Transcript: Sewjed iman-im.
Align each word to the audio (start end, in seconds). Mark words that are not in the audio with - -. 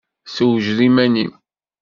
Sewjed 0.35 0.79
iman-im. 0.87 1.31